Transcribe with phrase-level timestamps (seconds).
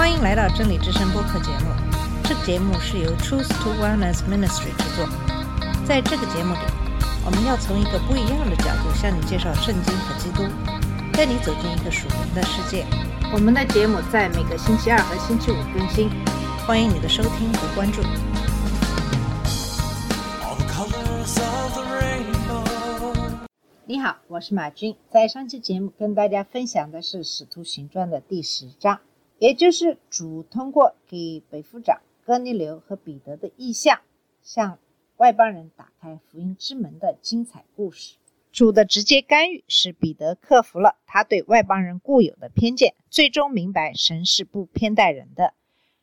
[0.00, 1.66] 欢迎来到真理之声播客节目。
[2.24, 5.06] 这个节目是由 Truth to Wellness Ministry 制作。
[5.84, 6.60] 在这个节目里，
[7.22, 10.44] 我们要从一个不一样的角度向你介绍圣经和基督，
[11.12, 12.86] 带你走进一个属灵的世界。
[13.30, 16.08] 我们的节目在每个星期二和星期五更新，
[16.66, 18.00] 欢迎你的收听和关注。
[23.84, 24.96] 你好，我是马军。
[25.10, 28.98] 在上期节目跟大家分享的是《使徒行传》的第十章，
[29.40, 34.02] 也就是主通过给北府长哥尼流和彼得的意象，
[34.42, 34.78] 向
[35.16, 38.16] 外邦人打开福音之门的精彩故事。
[38.52, 45.54] 主的直接干预使彼得克服了他对外邦人固有的偏见，最终明白神是不偏待人的。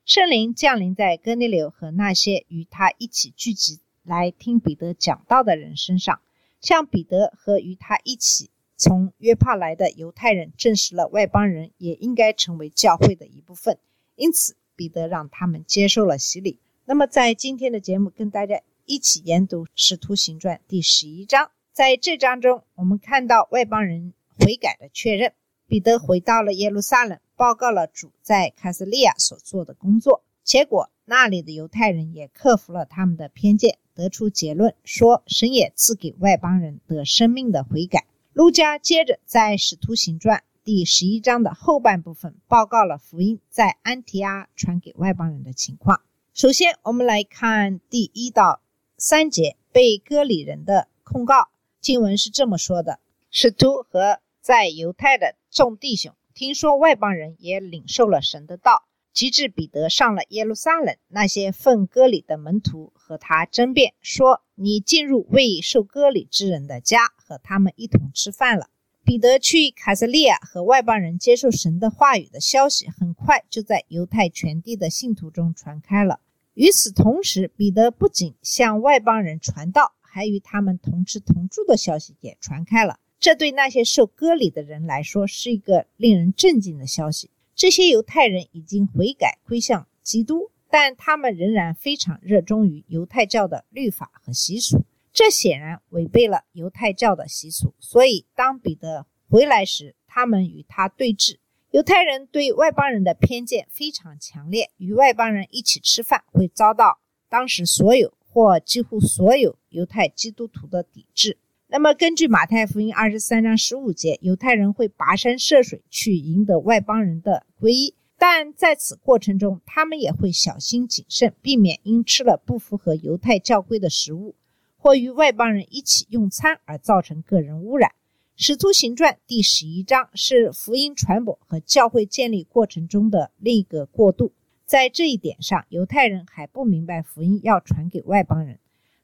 [0.03, 6.19] 圣灵降临在哥尼流和那些与他一起聚集来听彼得讲道的人身上。
[6.59, 13.79] 向彼得和与他一起从约帕来的犹太人证实了外邦人也应该成为教会的一部分，
[14.15, 16.59] 因此彼得让他们接受了洗礼。
[16.85, 25.33] 那么，在今天的节目跟大家一起研读《使徒行传》第十一章，在这章中，我们看到外邦人悔改的确认。
[25.67, 33.79] 彼得回到了耶路撒冷，报告了主在卡斯利亚所做的工作，结果那里的犹太人也克服了他们的偏见。
[33.93, 38.05] 得出结论说，神也赐给外邦人得生命的悔改。
[38.37, 46.03] 路加接着在《使徒行传》第十一章的后半部分报告了福音在安提阿传给外邦人的情况。
[46.35, 48.61] 首先，我们来看第一到
[48.95, 51.49] 三节被割礼人的控告。
[51.81, 52.99] 经文是这么说的：
[53.31, 58.86] 使徒和在犹太的众弟兄听说外邦人也领受了神的道。
[59.17, 68.69] 及至彼得上了耶路撒冷，那些奉割礼的门徒和他争辩说：“你进入未受割礼之人的家，和他们一同吃饭了。”
[69.03, 76.19] 彼得去卡萨利亚和外邦人接受神的话语的消息，很快就在犹太全地的信徒中传开了。
[76.53, 82.99] 与此同时，彼得不仅向外邦人传道，还与他们同吃同住的消息也传开了。
[83.19, 87.31] 这对那些受割礼的人来说是一个令人震惊的消息。
[87.57, 97.73] 这些犹太人已经悔改归向基督，但他们仍然非常热衷于犹太教的律法和习俗，这显然违背了犹太教的习俗。
[97.79, 101.39] 所以，当彼得回来时，他们与他对峙。
[101.71, 111.39] 犹太人对外邦人的偏见非常强烈，与外邦人一起吃饭会遭到当时所有或几乎所有犹太基督徒的抵制。
[111.69, 124.33] 那么，根据马太福音二十三章十五节，犹太人会跋山涉水去赢得外邦人的皈依，但在此过程中，他们也会小心谨慎，避免因吃了不符合犹太教规的食物，
[124.77, 127.91] 或与外邦人一起用餐而造成个人污染。
[128.37, 134.31] 使徒行传第十一章是福音传播和教会建立过程中的另一个过渡，
[134.65, 138.57] 在这一点上，犹太人还不明白福音要传给外邦人。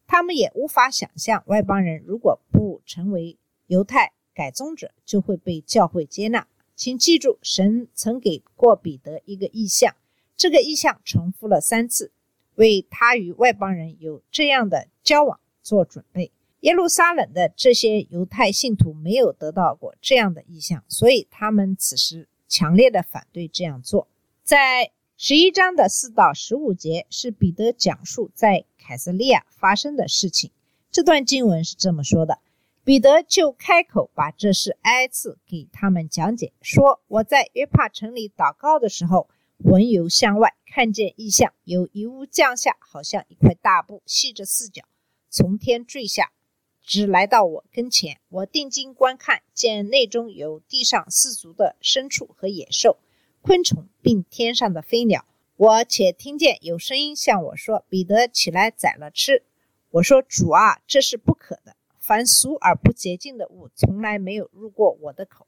[0.07, 3.37] 他们也无法想象，外邦人如果不成为
[3.67, 6.47] 犹太改宗者，就会被教会接纳。
[6.75, 9.95] 请记住，神曾给过彼得一个意象，
[10.35, 12.11] 这个意象重复了三次，
[12.55, 16.31] 为他与外邦人有这样的交往做准备。
[16.61, 24.07] 耶路撒冷的这些犹太信徒没有得到过这样的意象，所以他们此时强烈的反对这样做。
[24.43, 24.91] 在
[25.25, 30.51] 十一章的四到十五节是彼得讲述在凯撒利亚发生的事情。
[30.91, 32.39] 这段经文是这么说的：
[32.83, 39.29] 彼得就开口把这事挨次给他们讲解，说：“我在约帕城里祷告的时候，
[39.63, 44.83] 魂游向外，看见异象，有一物降下，好像一块大布，系着四角，
[45.29, 46.33] 从天坠下，
[46.81, 48.19] 只来到我跟前。
[48.27, 52.97] 我定睛观看，见内中有地上四足的牲畜和野兽。”
[53.43, 55.25] 昆虫并天上的飞鸟，
[55.57, 59.43] 我且听见有声音向我说：“彼得，起来宰了吃。”
[59.91, 61.75] 我说：“主啊，这是不可的。
[61.99, 65.45] 凡俗而不洁净的物，从来没有入过我的口。”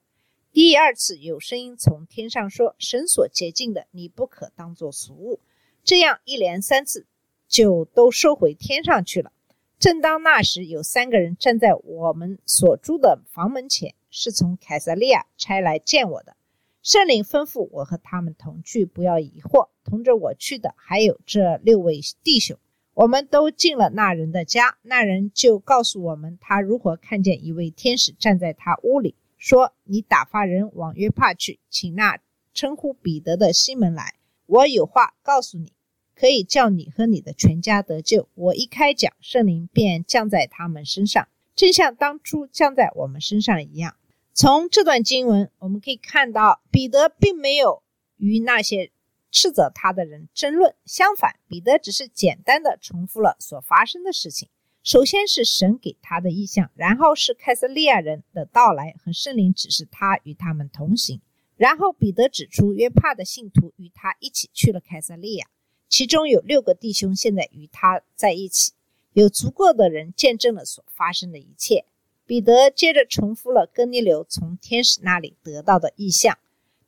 [0.51, 5.39] 第二次有声音从天上说：“神所洁净的，你不可当作俗物。”
[5.85, 7.05] 这样一连三次，
[7.47, 9.31] 就都收回天上去了。
[9.79, 16.35] 正当那时，有三个人站在我们所住的房门前，是从凯撒利亚差来见我的。
[16.85, 19.69] 圣灵吩咐我和他们同去，不要疑惑。
[19.83, 22.59] 同着我去的还有这六位弟兄。
[22.93, 32.19] 我们都进了那人的家，那人就告诉我们他如何看见一位天使站在他屋里，说：“你打发人往约帕去，请那
[32.53, 34.13] 称呼彼得的西门来。
[34.45, 35.73] 我有话告诉你，
[36.15, 43.95] 可以叫你和你的全家得救。”我一开讲，圣灵便降在他们身上，正像当初降在我们身上一样。
[44.37, 47.81] 从这段经文，我们可以看到，彼得并没有
[48.17, 48.91] 与那些
[49.31, 50.75] 斥责他的人争论。
[50.83, 54.49] 相反，彼得只是简单的重复了所发生的事情。
[54.83, 61.21] 首先是神给他的意象，然后是凯撒利亚人的到来和圣灵指示他与他们同行。
[61.55, 65.47] 然后彼得指出，约帕的信徒与他一起去了凯撒利亚，
[65.87, 68.73] 其中有六个弟兄现在与他在一起，
[69.13, 71.85] 有足够的人见证了所发生的一切。
[72.27, 76.37] 彼得接着重复了哥尼流从天使那里得到的意象。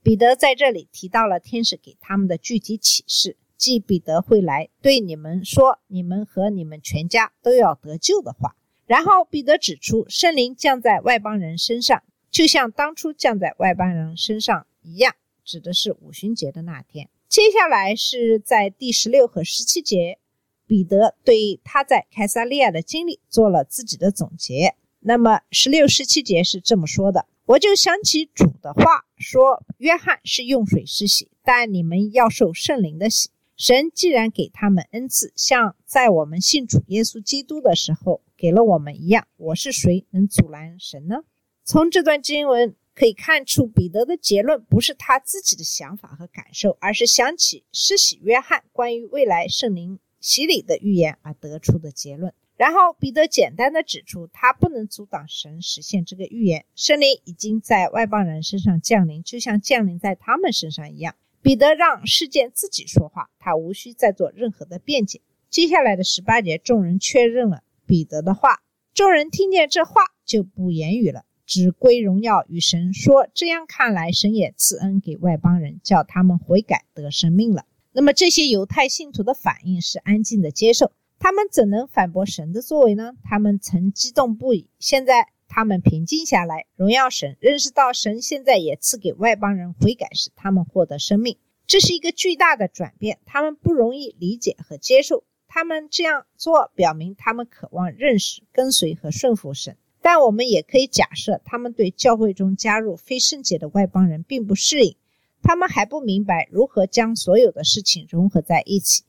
[0.01, 8.55] 彼得在这里提到了天使给他们的具体启示，即彼得会来对你们说，你们和你们全家都要得救的话。
[8.87, 12.01] 然后彼得指出，圣灵降在外邦人身上，
[12.31, 15.13] 就像当初降在外邦人身上一样，
[15.43, 17.09] 指的是五旬节的那天。
[17.27, 20.17] 接下来是在第十六和十七节，
[20.65, 24.75] 彼得对他在凯撒利亚的经历做了自己的总结。
[25.07, 27.27] 那么十六、十七节是这么说的。
[27.45, 33.29] 我就想起主的话说：“约翰是用水施洗，但你们要受圣灵的洗。
[33.55, 41.23] 神既然给他们恩赐，像在我们信主耶稣基督的时候给了我们一样，我是谁能阻拦神呢？”
[41.63, 52.33] 从这段经文可以看出，彼得的结论不是他自己的想法和感受，而是想起施洗约翰关于未来圣灵洗礼的预言而得出的结论。
[52.57, 56.65] 然后彼得简单的指出，他不能阻挡神实现这个预言。
[56.75, 61.15] 圣灵已经在外邦人身上降临，就像降临在他们身上一样。
[61.43, 65.21] 彼得让事件自己说话，他无需再做任何的辩解。
[65.49, 68.63] 接下来的十八节，众人确认了彼得的话。
[68.93, 77.65] 众人听见这话，就不言语了，只归荣耀与神，说：这样看来，神也赐恩给外邦人，叫他们悔改得生命了。
[77.93, 80.91] 那么这些犹太信徒的反应是安静的接受。
[81.19, 83.13] 他们怎能反驳神的作为呢？
[83.23, 91.37] 他们曾激动不已，现在他们平静下来，荣耀神，认识到神现在也赐给外邦人悔改，使他们获得生命。
[91.65, 95.23] 这是一个巨大的转变，他们不容易理解和接受。
[95.49, 99.75] 他们这样做表明他们渴望认识、跟随和顺服神。
[100.01, 104.95] 但我们也可以假设，他们对教会中加入非圣洁的外邦人并不适应，
[105.41, 109.03] 他们还不明白如何将所有的事情融合在一起。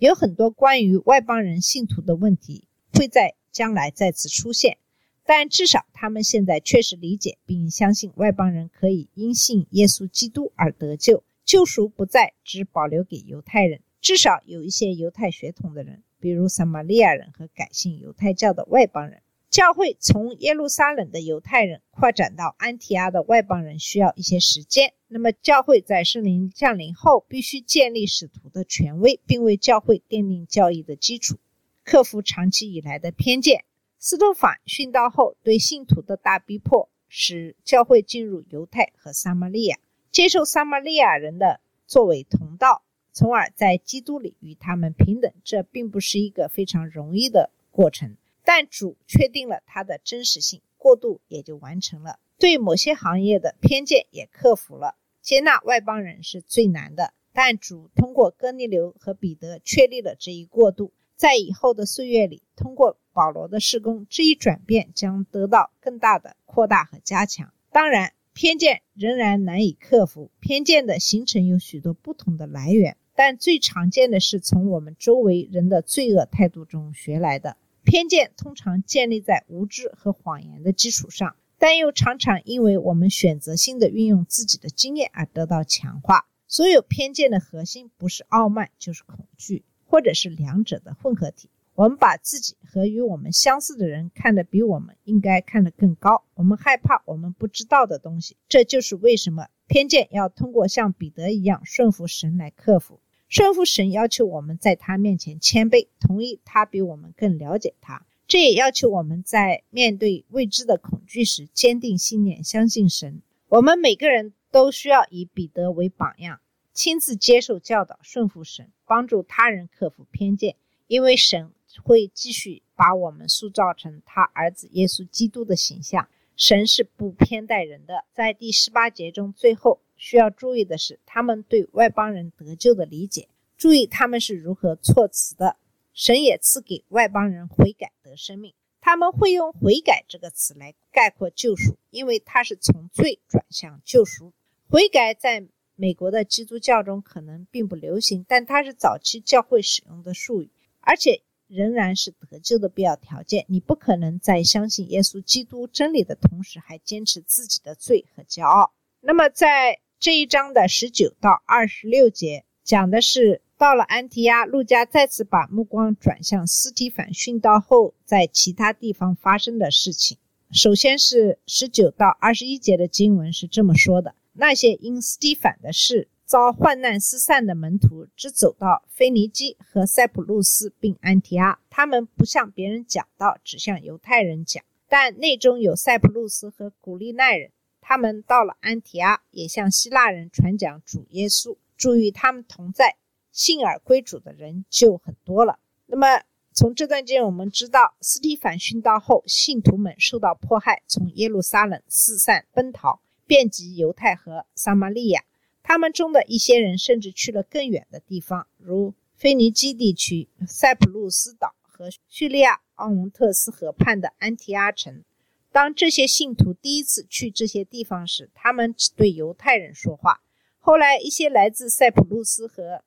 [0.00, 2.64] 有很多关于外邦人信徒的问题
[2.94, 4.78] 会在将来再次出现，
[5.26, 13.82] 但至少他们现在确实理解并相信外邦人可以因信耶稣基督而得救，救赎不再只保留给犹太人。
[14.00, 19.20] 至少有一些犹太血统的人，比如撒玛利亚人和改信犹太教的外邦人。
[19.50, 24.94] 教会从耶路撒冷的犹太人扩展到安提阿的外邦人需要一些时间。
[25.08, 31.36] 那么，教会在圣灵降临后，必须建立使徒的权威，并为教会奠定教义的基础，
[31.82, 33.64] 克服长期以来的偏见。
[33.98, 39.80] 斯多法殉道后对信徒的大逼迫，使教会进入犹太和撒玛利亚，
[40.12, 45.32] 接受撒玛利亚人的作为同道，从而在基督里与他们平等。
[45.42, 48.16] 这并不是一个非常容易的过程。
[48.52, 52.18] 但主确定了它的真实性，过渡也就完成了。
[52.36, 54.96] 对某些行业的偏见也克服了。
[55.22, 60.92] 接纳外邦人是最难的，但主通过哥尼流和彼得确立了这一过渡。
[61.14, 67.54] 在以后的岁月里，通过保罗的施工，这一转变将得到更大的扩大和加强。
[67.70, 70.32] 当然，偏见仍然难以克服。
[70.40, 77.56] 偏见的形成有许多不同的来源，但最常见的是从我们周围人的罪恶态度中学来的。
[77.84, 86.26] 偏见通常建立在无知和谎言的基础上，但又常常因为我们选择性的运用自己的经验而得到强化。
[86.46, 91.48] 所有偏见的核心不是傲慢，就是恐惧，或者是两者的混合体。
[91.74, 96.24] 我们把自己和与我们相似的人看得比我们应该看得更高。
[96.34, 103.00] 我们害怕我们不知道的东西，这就是为什么偏见要通过像彼得一样顺服神来克服。
[103.30, 108.04] 顺服神要求我们在他面前谦卑，同意他比我们更了解他。
[108.26, 113.22] 这也要求我们在面对未知的恐惧时，坚定信念，相信神。
[113.46, 116.40] 我们每个人都需要以彼得为榜样，
[116.72, 120.56] 亲自接受教导，顺服神，帮助他人克服偏见。
[120.88, 121.52] 因为神
[121.84, 126.08] 会继续把我们塑造成他儿子耶稣基督的形象。
[126.40, 128.06] 神是不偏待人的。
[128.14, 129.82] 在第十八节中，最后。
[129.98, 133.28] 需要注意的是，他们对外邦人得救的理解。
[133.58, 135.58] 注意他们是如何措辞的。
[135.92, 138.54] 神也赐给外邦人悔改得生命。
[138.80, 144.32] 他们会用“悔改”这个词来概括救赎，因为它是从罪转向救赎。
[144.70, 150.48] 悔改在美国的基督教中可能并不流行，但它是早期教会使用的术语，
[150.80, 153.44] 而且仍然是得救的必要条件。
[153.48, 158.72] 你不可能在相信耶稣基督真理的同时，还坚持自己的罪和骄傲。
[159.00, 170.18] 那么在这一章的十九到二十六节讲的是到了安提亚，路加再次把目光转向斯提凡殉道后在其他地方发生的事情。
[170.52, 181.58] 首先是十九到二十一节的经文是这么说的：那些因斯蒂凡的事遭患难失散的门徒，只走到腓尼基和塞浦路斯并安提阿。
[181.68, 184.62] 他们不向别人讲道，只向犹太人讲。
[184.88, 191.56] 但内中有塞浦路斯和古利奈人，他们到了安提阿，也向希腊人传讲主耶稣。
[191.76, 192.94] 注意，他们同在，
[193.32, 195.58] 信而归主的人就很多了。
[195.86, 196.22] 那么，
[196.52, 205.24] 从这段经我们知道，斯蒂凡殉道后，信徒们受到迫害，从耶路撒冷四散奔逃，遍及犹太和撒玛利亚。
[205.62, 215.04] 他们中的一些人甚至去了更远的地方，如腓尼基地区、塞浦路斯岛和叙利亚奥蒙特斯河畔的安提阿城。
[215.52, 220.22] 当这些信徒第一次去这些地方时，他们只对犹太人说话。
[220.58, 222.84] 后来，一些来自塞浦路斯和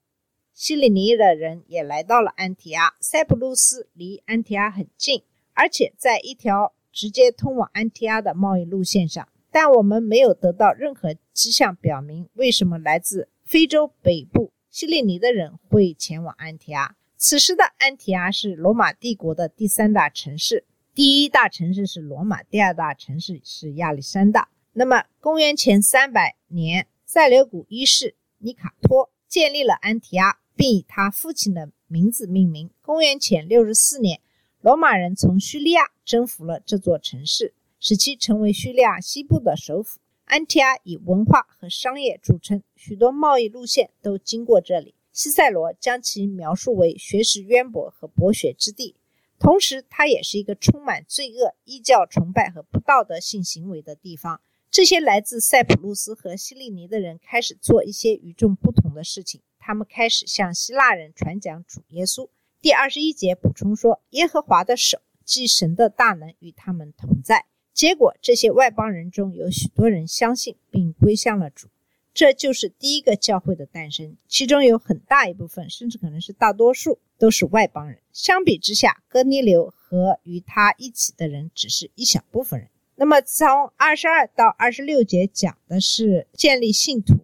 [0.54, 2.96] 西里尼的人也来到了安提阿。
[3.00, 9.28] 塞浦路斯离安提阿很近，而且在一条直接通往安提阿的贸易路线上。
[9.54, 16.96] 但我们没有得到任何迹象表明为什么来自非洲北部西利尼的人会前往安提阿。
[17.16, 24.50] 此时的安提阿是罗马帝国的第三大城市，第一大城市是罗马，第二大城市是亚历山大。
[24.74, 26.88] 那么，公元前三百年。
[27.06, 32.72] 塞琉古一世尼卡托建立了安提阿，并以他父亲的名字命名。
[32.82, 34.20] 公元前六十四年，
[34.62, 37.54] 罗马人从叙利亚征服了这座城市，
[37.86, 40.00] 使其成为叙利亚西部的首府。
[40.24, 44.96] 安提阿以文化和商业著称，许多贸易路线都经过这里。
[45.12, 48.96] 西塞罗将其描述为学识渊博和博学之地，
[49.38, 54.40] 同时它也是一个充满罪恶、异教崇拜和不道德性行为的地方。
[54.72, 59.42] 这些来自塞浦路斯和西利尼的人开始做一些与众不同的事情。
[59.60, 62.30] 他们开始向希腊人传讲主耶稣。
[62.62, 71.68] 第二十一节补充说：“耶和华的手，即神的大能与他们同在。”结果，这些外邦人中有许多人相信并归向了主。
[72.14, 74.16] 这就是第一个教会的诞生。
[74.28, 77.98] 其中有很大一部分，甚至可能是大多数，都是外邦人。
[78.12, 82.70] 相比之下，哥尼流和与他一起的人只是一小部分人。
[82.96, 87.16] 那么，从二十二到二十六节讲的是建立信徒。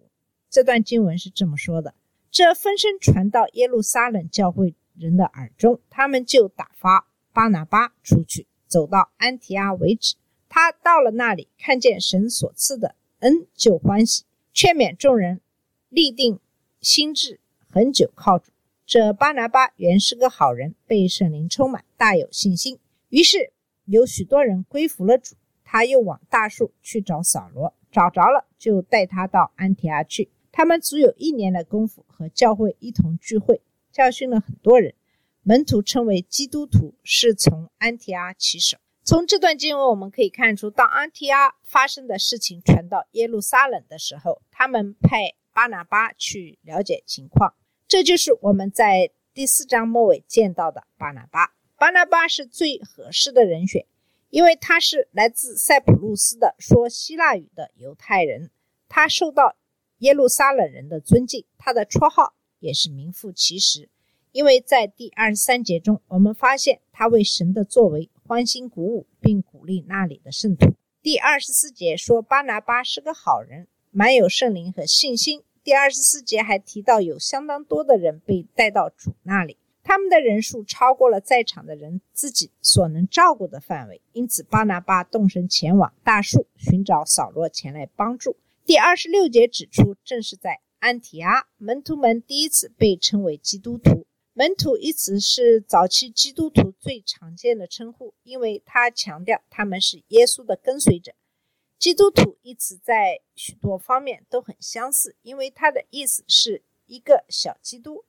[0.50, 1.94] 这段经文是这么说的：
[2.32, 10.16] 这风声传到耶路撒冷教会人的耳中，他们就打发巴拿巴出去，走到安提阿为止。
[10.50, 15.40] 他到了那里，看见神所赐的恩，就欢喜，劝勉众人
[15.88, 16.40] 立定
[16.82, 17.40] 心志，
[17.70, 18.52] 恒久靠主。
[18.86, 22.80] 这巴拿巴原是个好人，被圣灵充满，大有信心。
[23.10, 23.54] 于是
[23.86, 25.36] 有许多人归服了主。
[25.72, 30.32] 他又往大树去找扫罗，找着了，就带他到安提阿去。
[30.52, 34.96] 他们足有一年的功夫，和教会一同聚会，教训了很多人。
[35.44, 38.80] 门徒称为基督徒，是从安提阿起手。
[39.10, 47.56] 从这段经文我们可以看出，当安提阿发生的事情传到耶路撒冷的时候，他们派巴拿巴去了解情况。
[47.88, 51.56] 这就是我们在第四章末尾见到的巴拿巴。
[51.76, 53.88] 巴拿巴是最合适的人选。
[54.30, 58.52] 因为他是来自塞浦路斯的说希腊语的犹太人，
[58.88, 59.56] 他受到
[59.98, 63.90] 耶路撒冷人的尊敬，他的绰号也是名副其实。
[64.32, 70.76] 因为在第二十三节中，我们发现他为神的作为欢欣鼓舞，并鼓励那里的圣徒。
[71.02, 75.42] 第二十四节说巴拿巴是个好人，满有圣灵和信心。
[75.64, 79.58] 第二十四节还提到有相当多的人被带到主那里。
[79.82, 88.38] 他们的人数超过了在场的人自己所能照顾的范围，因此巴拿巴动身前往大树寻找扫罗前来帮助。
[88.64, 94.06] 第二十六节指出，正是在安提阿，门徒们第一次被称为基督徒。
[94.40, 101.14] 门徒一词是早期基督徒最常见的称呼，因为它强调他们是耶稣的跟随者。
[101.78, 108.06] 基督徒一词在许多方面都很相似，因为它的意思是一个小基督。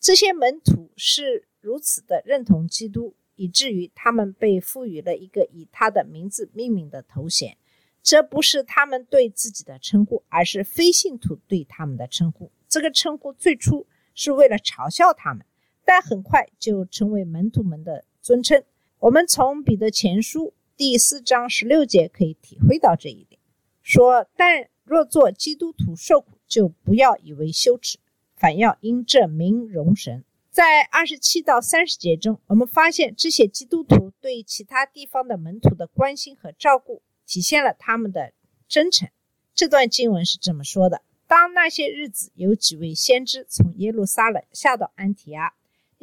[0.00, 7.58] 这些门徒是如此的认同基督，以至于他们被赋予了一个以他的名字命名的头衔。
[8.02, 12.50] 这不是他们对自己的称呼，而是非信徒对他们的称呼。
[12.70, 15.44] 这个称呼最初是为了嘲笑他们，
[15.84, 18.62] 但很快就成为门徒们的尊称。
[18.98, 23.40] 我们从彼得前书第四章十六节可以体会到这一点。
[23.82, 27.98] 说：但若做基督徒受苦，就不要以为羞耻。
[28.34, 30.24] 反要因这名荣神。
[30.50, 38.32] 在二十七到三十节中，我们发现这些基督徒对其他地方的门徒的关心和照顾，体现了他们的
[38.68, 39.08] 真诚。
[39.54, 45.54] 这段经文是这么说的：当那些日子，有几位先知从耶路撒冷下到安提阿，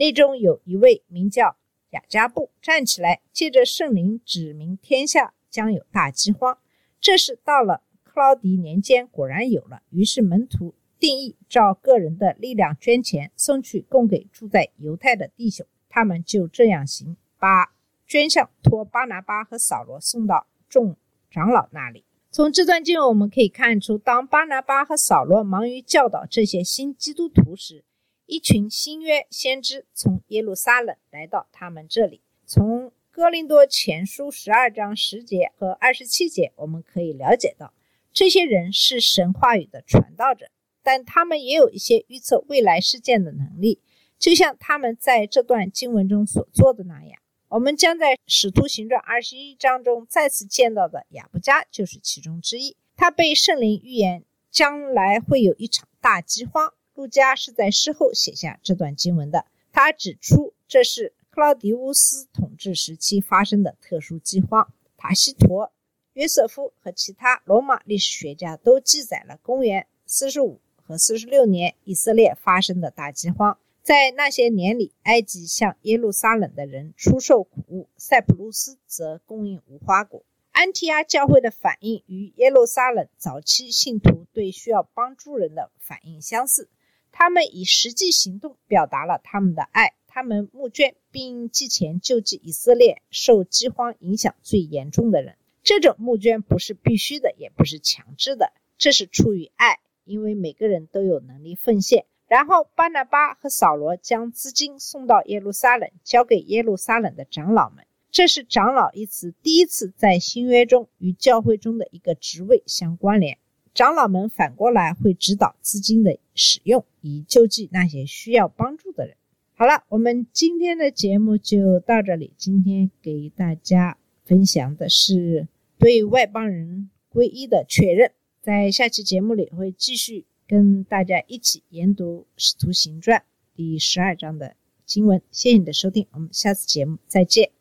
[0.01, 1.58] 内中有一位名叫
[1.91, 6.58] 雅加布，站起来，借着圣灵指明天下将有大饥荒。
[7.00, 9.84] 这是到了克劳迪年间，果然有了。
[9.91, 15.67] 于是门徒定义照个人的力量捐钱，送去供给住在犹太的弟兄。
[15.88, 17.75] 他们就这样行，把
[18.08, 20.96] 捐项托巴拿巴和扫罗送到众
[21.29, 22.03] 长老那里。
[22.31, 27.84] 从这段经文我们可以看出，当巴拿巴和扫罗忙于教导这些新基督徒时，
[28.31, 32.21] 一群新约先知从耶路撒冷来到他们这里。
[32.45, 37.73] 从哥林多前书十二章十节和二十七节，我们可以了解到，
[38.13, 40.50] 这些人是神话语的传道者，
[40.81, 43.81] 但他们也有一些预测未来事件的能力，
[44.17, 47.19] 就像他们在这段经文中所做的那样。
[47.50, 52.77] 我们将在《使徒行传》二十一章中再次见到的亚布加就是其中之一。
[52.95, 56.73] 他被圣灵预言将来会有一场大饥荒。
[56.93, 59.45] 路加是在事后写下这段经文的。
[59.71, 64.71] 他指出，这是克劳迪乌斯统治时期发生的特殊饥荒。
[64.98, 65.71] 塔西佗、
[66.13, 73.57] 约瑟夫和其他罗马历史学家都记载了公元四十五和四十六年以色列发生的大饥荒。
[73.81, 80.24] 在那些年里，埃及向耶路撒冷的人出售谷物，塞浦路斯则供应无花果。
[80.51, 86.69] 安提阿教会的反应与耶路撒冷早期信徒对需要帮助人的反应相似，
[87.12, 89.94] 他们以实际行动表达了他们的爱。
[90.13, 95.38] 他们募捐并寄钱救济以色列受饥荒影响最严重的人。
[95.63, 102.06] 这种募捐不是必须的，也不是强制的，这是出于爱，因为每个人都有能力奉献。
[102.27, 107.86] 然后，巴拿巴和扫罗将资金送到耶路撒冷，交给耶路撒冷的长老们。
[108.10, 113.38] 这是“长老”一词第一次在新约中与教会中的一个职位相关联。
[113.74, 119.16] 长老们反过来会指导资金的使用，以救济那些需要帮助的人。
[119.53, 122.34] 好了，我们今天的节目就到这里。
[122.38, 128.12] 今天给大家分享的是对外邦人皈依的确认。
[128.42, 130.25] 在下期节目里会继续。
[130.48, 133.20] 跟大家一起研读《使徒行传》
[133.55, 135.22] 第十二章的经文。
[135.31, 137.60] 谢谢你的收听，我们下次节目再见。